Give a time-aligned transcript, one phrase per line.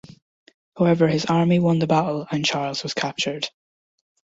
[0.75, 3.47] However, his army won the battle and Charles was captured.